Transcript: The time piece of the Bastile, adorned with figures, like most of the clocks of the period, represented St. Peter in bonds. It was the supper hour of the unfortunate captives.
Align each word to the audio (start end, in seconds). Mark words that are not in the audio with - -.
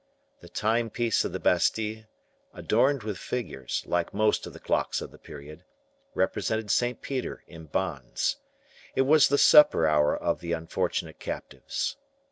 The 0.39 0.49
time 0.49 0.89
piece 0.89 1.23
of 1.23 1.31
the 1.31 1.39
Bastile, 1.39 2.05
adorned 2.55 3.03
with 3.03 3.19
figures, 3.19 3.83
like 3.85 4.15
most 4.15 4.47
of 4.47 4.53
the 4.53 4.59
clocks 4.59 4.99
of 4.99 5.11
the 5.11 5.19
period, 5.19 5.63
represented 6.15 6.71
St. 6.71 7.03
Peter 7.03 7.43
in 7.45 7.65
bonds. 7.65 8.37
It 8.95 9.03
was 9.03 9.27
the 9.27 9.37
supper 9.37 9.85
hour 9.85 10.17
of 10.17 10.39
the 10.39 10.53
unfortunate 10.53 11.19
captives. 11.19 11.97